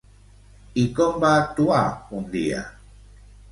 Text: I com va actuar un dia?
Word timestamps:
I 0.83 0.85
com 1.01 1.19
va 1.25 1.35
actuar 1.43 1.83
un 2.23 2.27
dia? 2.35 2.65